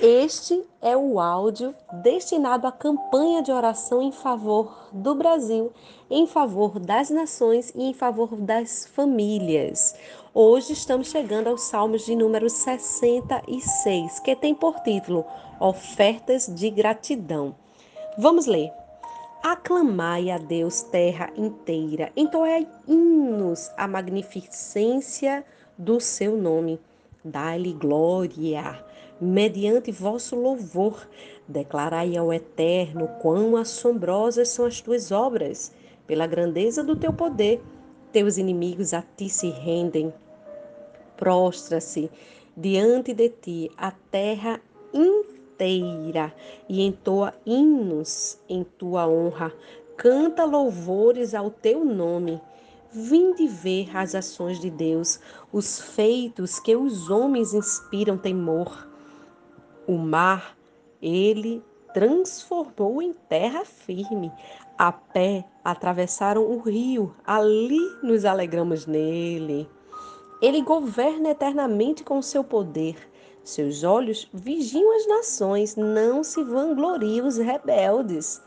[0.00, 5.70] Este é o áudio destinado à campanha de oração em favor do Brasil,
[6.10, 9.94] em favor das nações e em favor das famílias.
[10.34, 15.26] Hoje estamos chegando aos Salmos de número 66, que tem por título
[15.60, 17.54] Ofertas de Gratidão.
[18.16, 18.72] Vamos ler.
[19.42, 25.44] Aclamai a Deus, terra inteira, entoai hinos à magnificência
[25.76, 26.80] do seu nome.
[27.24, 28.91] Dai-lhe glória
[29.22, 31.08] mediante vosso louvor.
[31.46, 35.72] Declarai ao Eterno quão assombrosas são as tuas obras,
[36.06, 37.62] pela grandeza do teu poder.
[38.10, 40.12] Teus inimigos a ti se rendem.
[41.16, 42.10] Prostra-se
[42.56, 44.60] diante de ti a terra
[44.92, 46.34] inteira
[46.68, 49.52] e entoa hinos em tua honra.
[49.96, 52.40] Canta louvores ao teu nome.
[52.90, 55.20] Vinde ver as ações de Deus,
[55.52, 58.91] os feitos que os homens inspiram temor.
[59.86, 60.56] O mar,
[61.00, 64.32] ele transformou em terra firme.
[64.78, 69.68] A pé atravessaram o rio, ali nos alegramos nele.
[70.40, 72.96] Ele governa eternamente com seu poder.
[73.44, 78.40] Seus olhos vigiam as nações, não se vangloriam os rebeldes.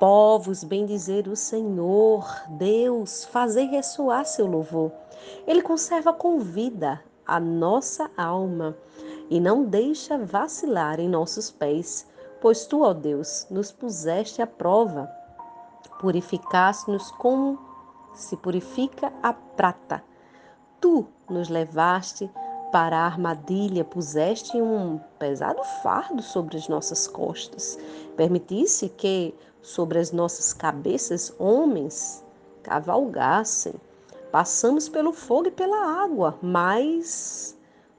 [0.00, 4.90] Povos, bendizer o Senhor, Deus, fazer ressoar seu louvor.
[5.46, 8.76] Ele conserva com vida a nossa alma
[9.30, 12.06] e não deixa vacilar em nossos pés,
[12.40, 15.10] pois tu, ó Deus, nos puseste à prova,
[16.00, 17.58] purificaste-nos como
[18.14, 20.02] se purifica a prata.
[20.80, 22.30] Tu nos levaste
[22.70, 27.78] para a armadilha, puseste um pesado fardo sobre as nossas costas.
[28.16, 32.22] Permitisse que sobre as nossas cabeças homens
[32.62, 33.74] cavalgassem.
[34.30, 37.53] Passamos pelo fogo e pela água, mas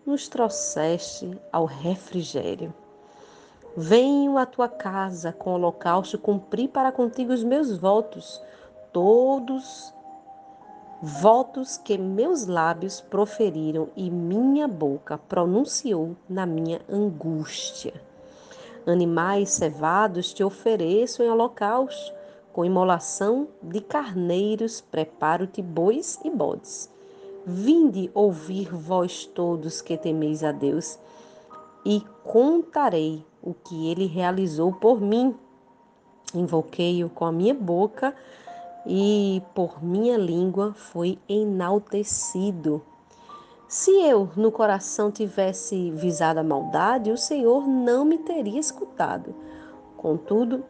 [0.05, 2.73] nos trouxeste ao refrigério.
[3.75, 8.41] Venho à tua casa com holocausto, cumpri para contigo os meus votos,
[8.93, 9.93] todos
[11.01, 17.93] votos que meus lábios proferiram e minha boca pronunciou na minha angústia.
[18.87, 22.13] Animais cevados te ofereço em holocausto,
[22.53, 26.94] com imolação de carneiros preparo-te bois e bodes.
[27.45, 30.97] Vinde ouvir vós todos que temeis a Deus,
[31.85, 35.35] e contarei o que ele realizou por mim.
[36.34, 38.16] Invoquei-o com a minha boca
[38.85, 42.81] e por minha língua foi enaltecido.
[43.67, 49.35] Se eu no coração tivesse visado a maldade, o Senhor não me teria escutado.
[49.97, 50.63] Contudo,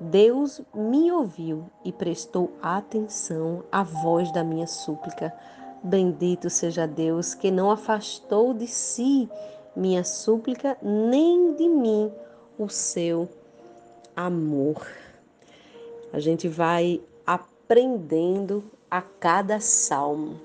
[0.00, 5.32] Deus me ouviu e prestou atenção à voz da minha súplica.
[5.84, 9.28] Bendito seja Deus que não afastou de si
[9.74, 12.12] minha súplica, nem de mim
[12.56, 13.28] o seu
[14.14, 14.86] amor.
[16.12, 20.40] A gente vai aprendendo a cada salmo.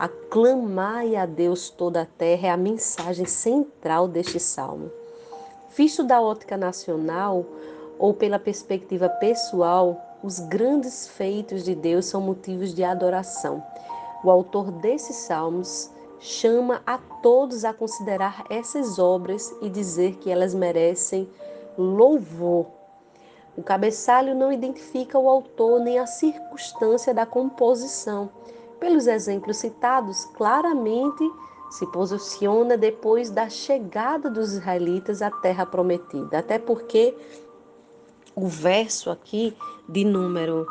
[0.00, 4.90] Aclamai a Deus toda a terra é a mensagem central deste salmo.
[5.76, 7.46] Visto da ótica nacional
[8.00, 13.62] ou pela perspectiva pessoal, os grandes feitos de Deus são motivos de adoração
[14.22, 20.54] o autor desses salmos chama a todos a considerar essas obras e dizer que elas
[20.54, 21.28] merecem
[21.76, 22.66] louvor.
[23.56, 28.30] O cabeçalho não identifica o autor nem a circunstância da composição.
[28.78, 31.24] Pelos exemplos citados, claramente
[31.70, 36.38] se posiciona depois da chegada dos israelitas à terra prometida.
[36.38, 37.14] Até porque
[38.34, 39.56] o verso aqui
[39.88, 40.66] de número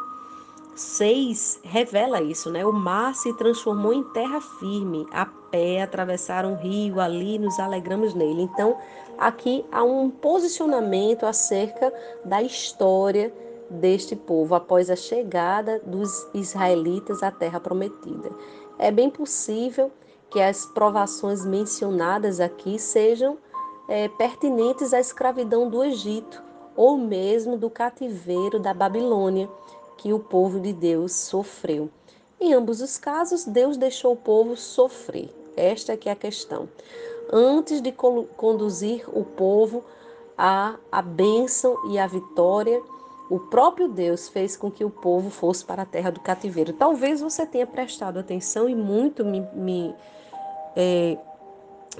[0.75, 2.65] 6 revela isso, né?
[2.65, 8.13] O mar se transformou em terra firme, a pé atravessaram o rio, ali nos alegramos
[8.13, 8.41] nele.
[8.41, 8.77] Então,
[9.17, 11.93] aqui há um posicionamento acerca
[12.25, 13.33] da história
[13.69, 18.29] deste povo após a chegada dos israelitas à terra prometida.
[18.77, 19.91] É bem possível
[20.29, 23.37] que as provações mencionadas aqui sejam
[23.87, 26.43] é, pertinentes à escravidão do Egito
[26.75, 29.49] ou mesmo do cativeiro da Babilônia
[29.97, 31.89] que o povo de Deus sofreu.
[32.39, 35.29] Em ambos os casos, Deus deixou o povo sofrer.
[35.55, 36.67] Esta é que é a questão.
[37.31, 39.83] Antes de conduzir o povo
[40.37, 42.81] à a bênção e a vitória,
[43.29, 46.73] o próprio Deus fez com que o povo fosse para a terra do cativeiro.
[46.73, 49.95] Talvez você tenha prestado atenção e muito me, me,
[50.75, 51.17] é,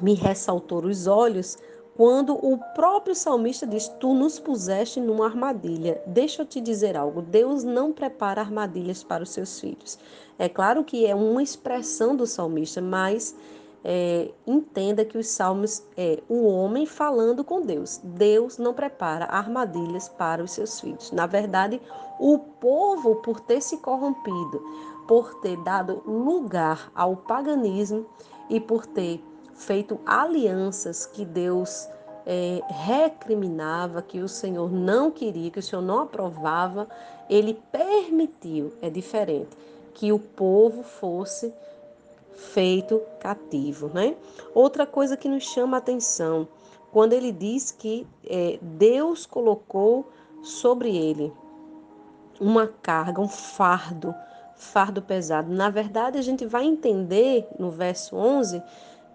[0.02, 1.58] me ressaltou os olhos
[1.96, 6.02] quando o próprio salmista diz: Tu nos puseste numa armadilha.
[6.06, 9.98] Deixa eu te dizer algo: Deus não prepara armadilhas para os seus filhos.
[10.38, 13.34] É claro que é uma expressão do salmista, mas
[13.82, 18.02] é, entenda que os salmos é o homem falando com Deus.
[18.04, 21.12] Deus não prepara armadilhas para os seus filhos.
[21.12, 21.82] Na verdade,
[22.20, 24.62] o povo, por ter se corrompido,
[25.08, 28.06] por ter dado lugar ao paganismo
[28.50, 29.24] e por ter
[29.56, 31.88] feito alianças que Deus
[32.26, 36.88] é, recriminava, que o Senhor não queria, que o Senhor não aprovava,
[37.30, 39.56] ele permitiu, é diferente,
[39.94, 41.54] que o povo fosse
[42.34, 44.16] feito cativo, né?
[44.54, 46.48] Outra coisa que nos chama a atenção,
[46.92, 50.10] quando ele diz que é, Deus colocou
[50.44, 51.32] sobre ele
[52.40, 54.14] uma carga, um fardo,
[54.56, 55.52] fardo pesado.
[55.52, 58.62] Na verdade, a gente vai entender no verso 11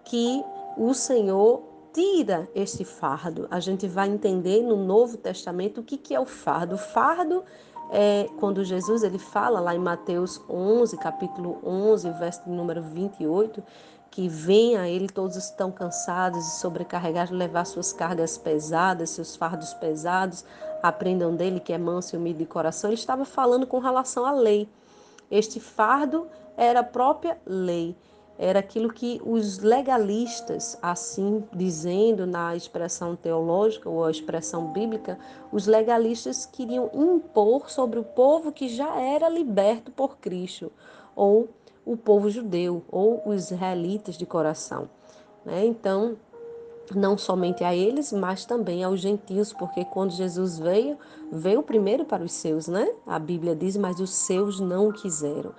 [0.03, 0.43] que
[0.77, 1.63] o Senhor
[1.93, 3.47] tira este fardo.
[3.51, 6.75] A gente vai entender no Novo Testamento o que, que é o fardo.
[6.75, 7.43] O fardo
[7.91, 13.61] é quando Jesus ele fala lá em Mateus 11, capítulo 11, verso número 28,
[14.09, 19.73] que vem a ele todos estão cansados e sobrecarregados, levar suas cargas pesadas, seus fardos
[19.73, 20.45] pesados,
[20.81, 22.89] aprendam dele que é manso e humilde de coração.
[22.89, 24.69] Ele estava falando com relação à lei.
[25.29, 26.27] Este fardo
[26.57, 27.95] era a própria lei
[28.41, 35.19] era aquilo que os legalistas, assim dizendo na expressão teológica ou a expressão bíblica,
[35.51, 40.71] os legalistas queriam impor sobre o povo que já era liberto por Cristo,
[41.15, 41.49] ou
[41.85, 44.89] o povo judeu, ou os israelitas de coração.
[45.45, 45.63] Né?
[45.63, 46.17] Então,
[46.95, 50.97] não somente a eles, mas também aos gentios, porque quando Jesus veio,
[51.31, 52.91] veio primeiro para os seus, né?
[53.05, 55.53] A Bíblia diz, mas os seus não quiseram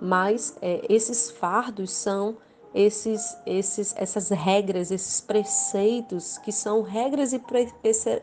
[0.00, 2.36] mas é, esses fardos são
[2.74, 7.40] esses, esses, essas regras, esses preceitos que são regras e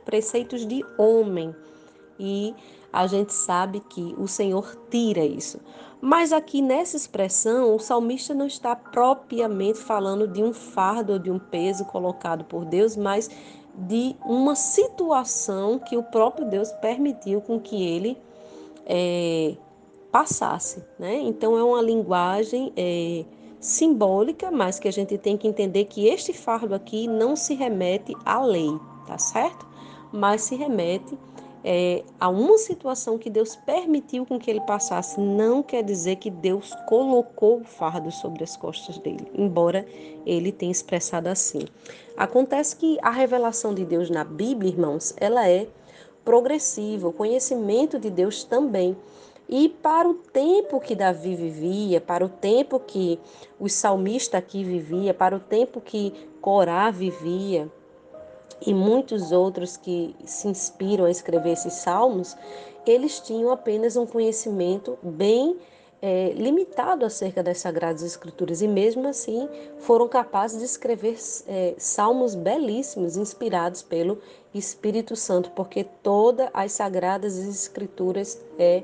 [0.06, 1.54] preceitos de homem.
[2.19, 2.56] E
[2.94, 5.60] a gente sabe que o Senhor tira isso.
[6.00, 11.31] Mas aqui nessa expressão, o salmista não está propriamente falando de um fardo ou de
[11.31, 13.30] um peso colocado por Deus, mas
[13.75, 18.18] de uma situação que o próprio Deus permitiu com que ele
[18.86, 19.57] é,
[20.15, 20.81] passasse.
[20.97, 21.17] Né?
[21.17, 23.25] Então é uma linguagem é,
[23.59, 28.15] simbólica, mas que a gente tem que entender que este fardo aqui não se remete
[28.23, 29.67] à lei, tá certo?
[30.13, 31.19] Mas se remete
[31.65, 35.19] é, a uma situação que Deus permitiu com que ele passasse.
[35.19, 39.85] Não quer dizer que Deus colocou o fardo sobre as costas dele, embora
[40.25, 41.67] ele tenha expressado assim.
[42.15, 45.67] Acontece que a revelação de Deus na Bíblia, irmãos, ela é
[46.23, 48.95] progressiva, o conhecimento de Deus também.
[49.47, 53.19] E para o tempo que Davi vivia, para o tempo que
[53.59, 57.71] o salmista aqui vivia, para o tempo que Corá vivia,
[58.65, 62.36] e muitos outros que se inspiram a escrever esses salmos,
[62.86, 65.57] eles tinham apenas um conhecimento bem
[66.01, 68.62] é, limitado acerca das Sagradas Escrituras.
[68.62, 69.50] E, mesmo assim,
[69.80, 71.18] foram capazes de escrever
[71.48, 74.19] é, salmos belíssimos, inspirados pelo
[74.53, 78.83] Espírito Santo, porque todas as Sagradas Escrituras é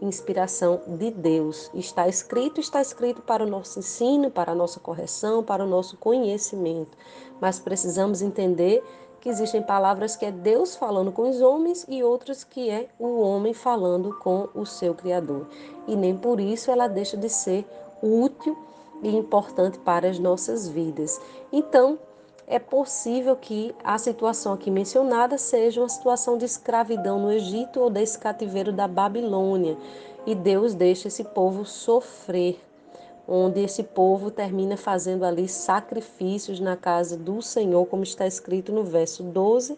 [0.00, 1.70] inspiração de Deus.
[1.74, 5.96] Está escrito, está escrito para o nosso ensino, para a nossa correção, para o nosso
[5.96, 6.96] conhecimento.
[7.40, 8.82] Mas precisamos entender
[9.20, 13.20] que existem palavras que é Deus falando com os homens e outras que é o
[13.20, 15.48] homem falando com o seu Criador.
[15.86, 17.66] E nem por isso ela deixa de ser
[18.02, 18.56] útil
[19.02, 21.20] e importante para as nossas vidas.
[21.52, 21.98] Então,
[22.46, 27.90] é possível que a situação aqui mencionada seja uma situação de escravidão no Egito ou
[27.90, 29.76] desse cativeiro da Babilônia.
[30.24, 32.60] E Deus deixa esse povo sofrer,
[33.26, 38.84] onde esse povo termina fazendo ali sacrifícios na casa do Senhor, como está escrito no
[38.84, 39.76] verso 12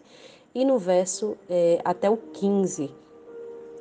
[0.53, 2.91] e no verso é, até o 15.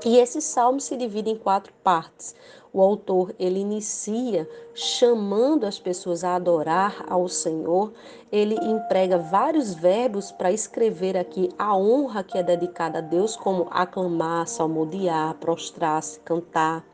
[0.04, 2.34] E esse salmo se divide em quatro partes.
[2.72, 7.92] O autor ele inicia chamando as pessoas a adorar ao Senhor.
[8.30, 13.66] Ele emprega vários verbos para escrever aqui a honra que é dedicada a Deus, como
[13.70, 16.84] aclamar, salmodiar, prostrar-se, cantar.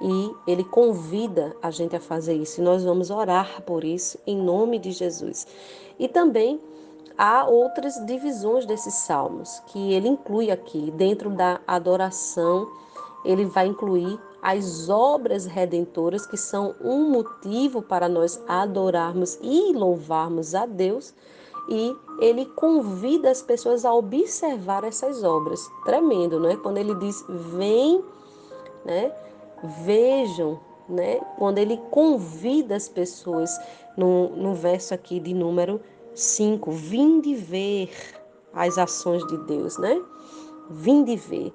[0.00, 2.60] E ele convida a gente a fazer isso.
[2.60, 5.46] E nós vamos orar por isso em nome de Jesus.
[5.96, 6.60] E também
[7.16, 10.90] há outras divisões desses salmos que ele inclui aqui.
[10.92, 12.68] Dentro da adoração,
[13.24, 20.54] ele vai incluir as obras redentoras, que são um motivo para nós adorarmos e louvarmos
[20.54, 21.14] a Deus.
[21.68, 25.70] e ele convida as pessoas a observar essas obras.
[25.84, 26.56] Tremendo, não é?
[26.56, 28.02] Quando ele diz: "Vem,
[28.84, 29.12] né?
[29.84, 31.20] Vejam, né?
[31.38, 33.60] Quando ele convida as pessoas
[33.96, 35.80] no, no verso aqui de número
[36.14, 37.90] 5, vinde ver
[38.52, 40.00] as ações de Deus, né?
[40.70, 41.52] Vinde ver.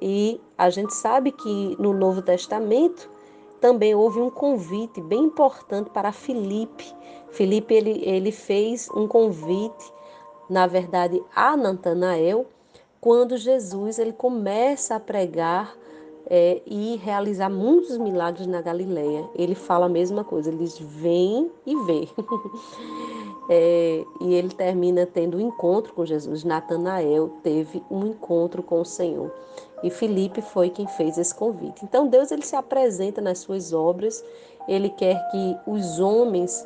[0.00, 3.10] E a gente sabe que no Novo Testamento
[3.60, 6.84] também houve um convite bem importante para Filipe.
[7.30, 9.92] Filipe ele, ele fez um convite,
[10.48, 12.46] na verdade, a Natanael,
[13.00, 15.76] quando Jesus ele começa a pregar
[16.26, 19.28] é, e realizar muitos milagres na Galileia.
[19.34, 22.08] Ele fala a mesma coisa, ele diz: vem e vê.
[23.52, 26.44] é, e ele termina tendo um encontro com Jesus.
[26.44, 29.34] Natanael teve um encontro com o Senhor.
[29.82, 31.84] E Felipe foi quem fez esse convite.
[31.84, 34.24] Então Deus ele se apresenta nas suas obras,
[34.68, 36.64] ele quer que os homens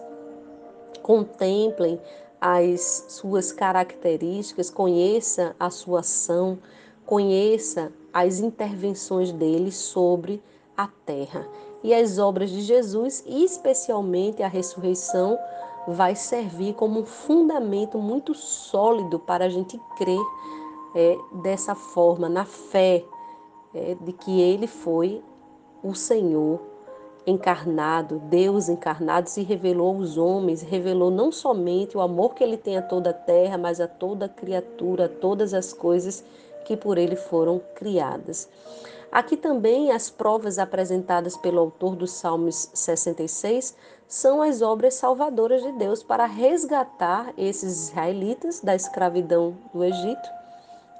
[1.01, 1.99] contemplem
[2.39, 6.59] as suas características, conheça a sua ação,
[7.07, 10.43] conheça as intervenções dele sobre
[10.77, 11.49] a terra.
[11.83, 15.39] E as obras de Jesus, especialmente a ressurreição,
[15.87, 20.21] vai servir como um fundamento muito sólido para a gente crer
[20.95, 23.05] é, dessa forma, na fé
[23.75, 25.23] é, de que ele foi
[25.83, 26.61] o Senhor
[27.27, 32.77] encarnado, Deus encarnado, se revelou aos homens, revelou não somente o amor que ele tem
[32.77, 36.25] a toda a terra, mas a toda criatura, a todas as coisas
[36.65, 38.49] que por ele foram criadas.
[39.15, 43.77] Aqui também as provas apresentadas pelo autor dos Salmos 66
[44.09, 50.29] são as obras salvadoras de Deus para resgatar esses israelitas da escravidão do Egito,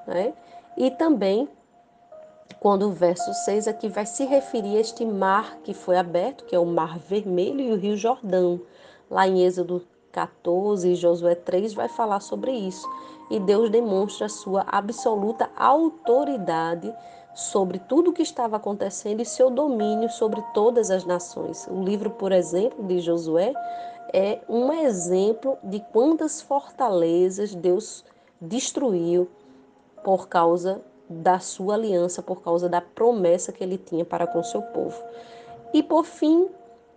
[0.07, 0.33] né?
[0.77, 1.49] e também
[2.61, 6.55] quando o verso 6 aqui vai se referir a este mar que foi aberto, que
[6.55, 8.61] é o Mar Vermelho e o Rio Jordão.
[9.11, 12.89] Lá em Êxodo 14 e Josué 3 vai falar sobre isso
[13.29, 16.95] e Deus demonstra a sua absoluta autoridade
[17.35, 21.67] sobre tudo o que estava acontecendo e seu domínio sobre todas as nações.
[21.69, 23.53] O livro, por exemplo, de Josué
[24.13, 28.05] é um exemplo de quantas fortalezas Deus
[28.41, 29.29] destruiu
[30.05, 34.63] por causa da sua aliança, por causa da promessa que ele tinha para com seu
[34.63, 35.03] povo.
[35.73, 36.49] E por fim,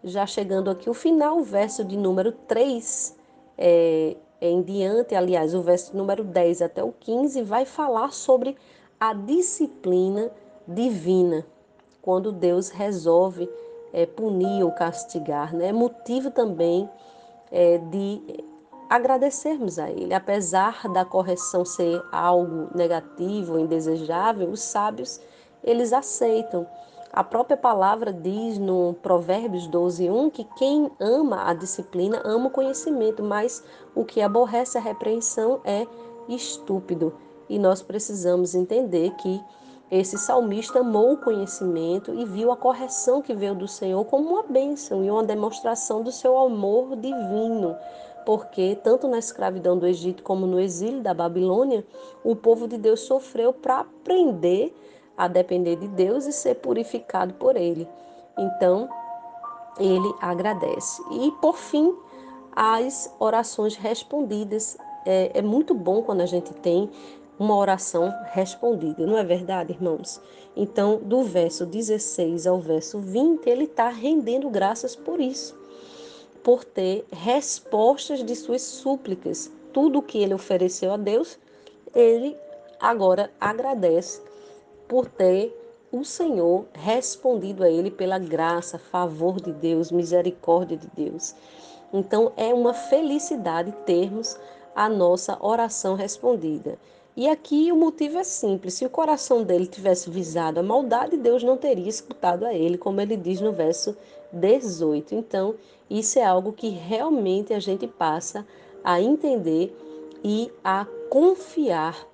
[0.03, 3.17] já chegando aqui o final, o verso de número 3,
[3.57, 8.55] é, em diante, aliás, o verso número 10 até o 15 vai falar sobre
[8.99, 10.31] a disciplina
[10.67, 11.45] divina,
[12.01, 13.49] quando Deus resolve
[13.93, 15.53] é, punir ou castigar.
[15.53, 15.67] Né?
[15.67, 16.89] É motivo também
[17.51, 18.43] é, de
[18.89, 20.13] agradecermos a Ele.
[20.13, 25.21] Apesar da correção ser algo negativo, indesejável, os sábios,
[25.63, 26.65] eles aceitam.
[27.11, 32.51] A própria palavra diz no Provérbios 12, 1 que quem ama a disciplina ama o
[32.51, 33.63] conhecimento, mas
[33.95, 35.87] o que aborrece a repreensão é
[36.27, 37.13] estúpido.
[37.49, 39.43] E nós precisamos entender que
[39.89, 44.43] esse salmista amou o conhecimento e viu a correção que veio do Senhor como uma
[44.43, 47.75] bênção e uma demonstração do seu amor divino.
[48.25, 51.85] Porque, tanto na escravidão do Egito como no exílio da Babilônia,
[52.23, 54.75] o povo de Deus sofreu para aprender
[55.15, 57.87] a depender de Deus e ser purificado por Ele.
[58.37, 58.89] Então,
[59.79, 61.01] ele agradece.
[61.11, 61.95] E, por fim,
[62.55, 64.77] as orações respondidas.
[65.05, 66.89] É, é muito bom quando a gente tem
[67.39, 70.19] uma oração respondida, não é verdade, irmãos?
[70.55, 75.55] Então, do verso 16 ao verso 20, ele está rendendo graças por isso,
[76.43, 79.51] por ter respostas de suas súplicas.
[79.71, 81.37] Tudo que ele ofereceu a Deus,
[81.93, 82.35] ele
[82.79, 84.21] agora agradece
[84.87, 85.55] por ter
[85.91, 91.35] o Senhor respondido a ele pela graça, favor de Deus, misericórdia de Deus.
[91.93, 94.37] Então é uma felicidade termos
[94.75, 96.77] a nossa oração respondida.
[97.17, 101.41] E aqui o motivo é simples: se o coração dele tivesse visado a maldade, Deus
[101.41, 103.97] não teria escutado a ele, como ele diz no verso
[104.31, 105.15] 18.
[105.15, 105.55] Então,
[105.89, 108.45] isso é algo que realmente a gente passa
[108.83, 109.75] a entender
[110.23, 112.07] e a confiar.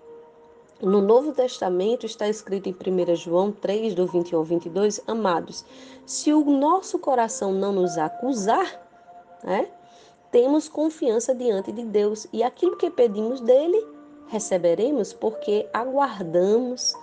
[0.81, 5.65] No Novo Testamento está escrito em 1 João 3, do 21 ao 22, amados,
[6.05, 8.81] se o nosso coração não nos acusar,
[9.43, 9.69] né,
[10.31, 12.27] temos confiança diante de Deus.
[12.33, 13.92] E aquilo que pedimos dele,
[14.33, 16.95] receberemos porque aguardamos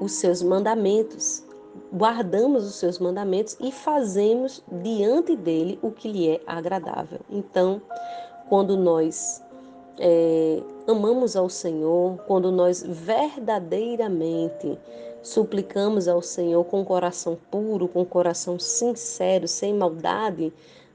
[0.00, 1.44] os seus mandamentos,
[1.92, 7.20] guardamos os seus mandamentos e fazemos diante dele o que lhe é agradável.
[7.28, 7.82] Então,
[8.48, 9.44] quando nós
[9.98, 14.78] é, amamos ao Senhor, quando nós verdadeiramente
[15.22, 20.50] suplicamos ao Senhor com coração puro, com coração sincero, sem maldade,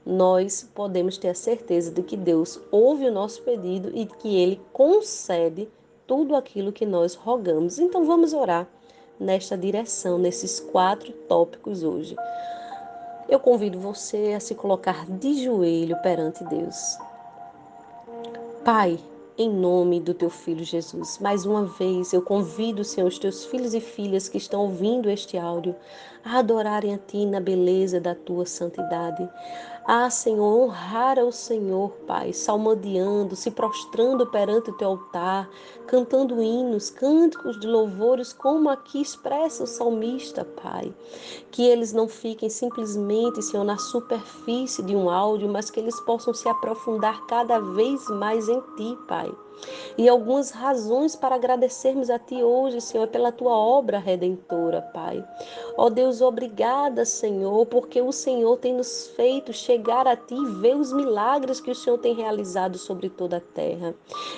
[0.08, 4.58] nós podemos ter a certeza de que Deus ouve o nosso pedido e que Ele
[4.72, 5.68] concede
[6.06, 7.78] tudo aquilo que nós rogamos.
[7.78, 8.66] Então vamos orar
[9.20, 12.16] nesta direção, nesses quatro tópicos hoje.
[13.28, 16.96] Eu convido você a se colocar de joelho perante Deus.
[18.64, 18.98] Pai,
[19.36, 21.18] em nome do teu filho Jesus.
[21.18, 25.36] Mais uma vez eu convido, Senhor, os teus filhos e filhas que estão ouvindo este
[25.36, 25.76] áudio
[26.28, 29.26] a adorarem a ti na beleza da tua santidade.
[29.86, 35.48] Ah, Senhor, honrar ao Senhor, Pai, salmodiando, se prostrando perante o teu altar,
[35.86, 40.94] cantando hinos, cânticos de louvores, como aqui expressa o salmista, Pai.
[41.50, 46.34] Que eles não fiquem simplesmente, Senhor, na superfície de um áudio, mas que eles possam
[46.34, 49.32] se aprofundar cada vez mais em Ti, Pai.
[49.96, 55.24] E algumas razões para agradecermos a Ti hoje, Senhor, pela Tua obra redentora, Pai.
[55.76, 60.76] Ó Deus, obrigada, Senhor, porque o Senhor tem nos feito chegar a Ti e ver
[60.76, 63.94] os milagres que o Senhor tem realizado sobre toda a terra.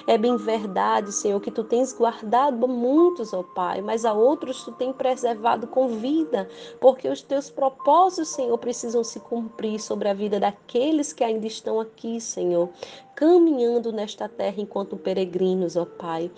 [0.06, 4.72] É bem verdade, Senhor, que Tu tens guardado muitos, ó Pai, mas a outros Tu
[4.72, 6.48] tens preservado com vida,
[6.80, 11.78] porque os Teus propósitos, Senhor, precisam se cumprir sobre a vida daqueles que ainda estão
[11.78, 12.70] aqui, Senhor
[13.20, 16.30] caminhando nesta terra enquanto peregrinos, ó Pai.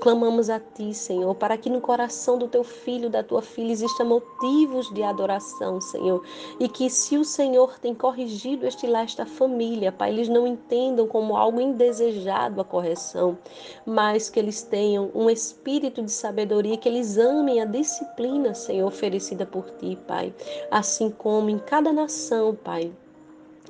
[0.00, 4.04] Clamamos a Ti, Senhor, para que no coração do Teu filho, da Tua filha, existam
[4.04, 6.24] motivos de adoração, Senhor.
[6.60, 11.36] E que se o Senhor tem corrigido este esta família, Pai, eles não entendam como
[11.36, 13.36] algo indesejado a correção,
[13.84, 19.44] mas que eles tenham um espírito de sabedoria, que eles amem a disciplina, Senhor, oferecida
[19.44, 20.32] por Ti, Pai.
[20.70, 22.92] Assim como em cada nação, Pai,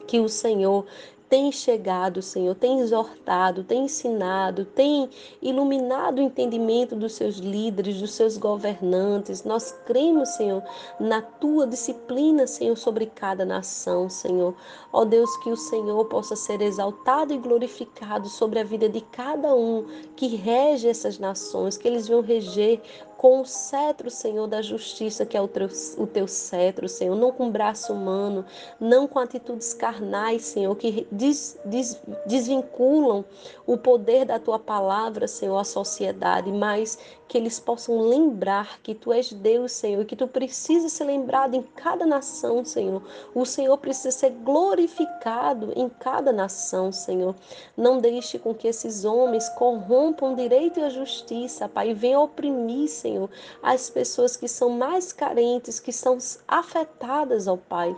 [0.06, 0.84] que o Senhor
[1.30, 5.08] tem chegado, Senhor, tem exortado, tem ensinado, tem
[5.40, 9.44] iluminado o entendimento dos seus líderes, dos seus governantes.
[9.44, 10.60] Nós cremos, Senhor,
[10.98, 14.56] na tua disciplina, Senhor, sobre cada nação, Senhor.
[14.92, 19.54] Ó Deus, que o Senhor possa ser exaltado e glorificado sobre a vida de cada
[19.54, 22.82] um que rege essas nações, que eles vão reger
[23.20, 27.30] com o cetro, Senhor, da justiça, que é o teu, o teu cetro, Senhor, não
[27.30, 28.46] com braço humano,
[28.80, 33.22] não com atitudes carnais, Senhor, que des, des, desvinculam
[33.66, 36.98] o poder da tua palavra, Senhor, à sociedade, mas
[37.30, 41.54] que eles possam lembrar que tu és Deus, Senhor, e que tu precisas ser lembrado
[41.54, 43.00] em cada nação, Senhor.
[43.32, 47.36] O Senhor precisa ser glorificado em cada nação, Senhor.
[47.76, 52.24] Não deixe com que esses homens corrompam o direito e a justiça, Pai, e venham
[52.24, 53.30] oprimir, Senhor,
[53.62, 57.96] as pessoas que são mais carentes, que são afetadas, ó Pai,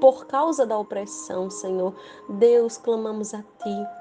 [0.00, 1.94] por causa da opressão, Senhor.
[2.30, 3.99] Deus, clamamos a Ti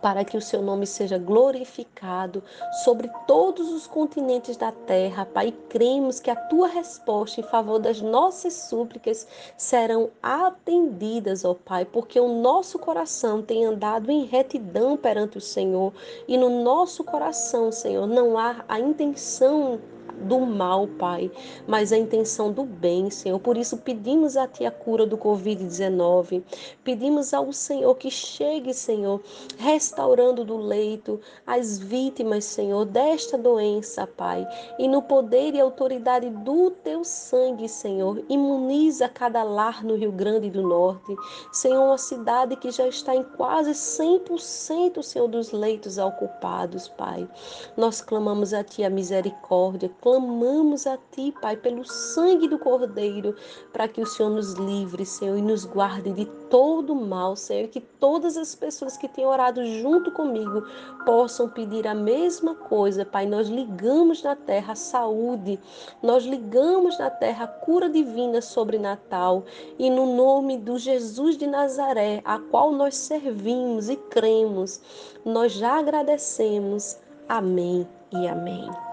[0.00, 2.42] para que o seu nome seja glorificado
[2.84, 5.52] sobre todos os continentes da terra, Pai.
[5.68, 12.18] Cremos que a tua resposta em favor das nossas súplicas serão atendidas, ó Pai, porque
[12.18, 15.92] o nosso coração tem andado em retidão perante o Senhor
[16.28, 19.80] e no nosso coração, Senhor, não há a intenção
[20.22, 21.30] do mal, Pai,
[21.66, 23.38] mas a intenção do bem, Senhor.
[23.38, 26.42] Por isso pedimos a Ti a cura do Covid-19.
[26.82, 29.20] Pedimos ao Senhor que chegue, Senhor,
[29.58, 34.46] restaurando do leito as vítimas, Senhor, desta doença, Pai.
[34.78, 40.50] E no poder e autoridade do Teu sangue, Senhor, imuniza cada lar no Rio Grande
[40.50, 41.14] do Norte.
[41.52, 47.28] Senhor, uma cidade que já está em quase 100%, Senhor, dos leitos ocupados, Pai.
[47.76, 53.34] Nós clamamos a Ti a misericórdia, clamamos a Ti, Pai, pelo sangue do Cordeiro,
[53.72, 57.68] para que o Senhor nos livre, Senhor, e nos guarde de todo mal, Senhor, e
[57.68, 60.62] que todas as pessoas que têm orado junto comigo
[61.06, 63.24] possam pedir a mesma coisa, Pai.
[63.24, 65.58] Nós ligamos na terra a saúde,
[66.02, 69.44] nós ligamos na terra a cura divina sobre Natal,
[69.78, 74.82] e no nome do Jesus de Nazaré, a qual nós servimos e cremos,
[75.24, 76.98] nós já agradecemos.
[77.26, 78.83] Amém e amém.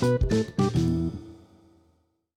[0.00, 0.87] Thank you.